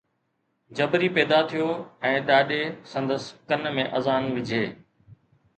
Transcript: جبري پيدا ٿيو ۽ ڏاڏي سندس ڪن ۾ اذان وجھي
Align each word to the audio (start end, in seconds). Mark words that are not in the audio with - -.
جبري 0.79 1.09
پيدا 1.17 1.39
ٿيو 1.51 1.67
۽ 2.13 2.15
ڏاڏي 2.31 2.59
سندس 2.95 3.23
ڪن 3.51 3.71
۾ 3.79 3.87
اذان 4.01 4.23
وجھي 4.39 4.65